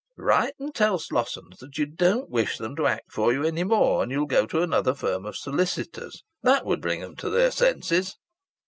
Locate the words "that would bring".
6.41-7.03